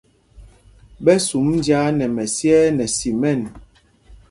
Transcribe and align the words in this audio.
Ɓɛ 1.03 1.13
sum 1.27 1.47
njāā 1.59 1.87
nɛ 1.97 2.05
mɛsyɛɛ 2.15 2.65
nɛ 2.77 2.85
simɛn. 2.97 3.41